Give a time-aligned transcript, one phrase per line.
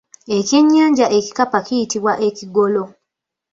[0.37, 2.83] Ekyennyanja ekikapa kiyitibwa ekigolo.